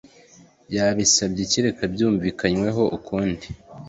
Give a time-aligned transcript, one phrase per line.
[0.75, 3.45] yabisabye kereka byumvikanyweho ukundi